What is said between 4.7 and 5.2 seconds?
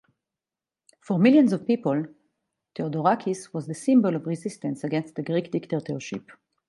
against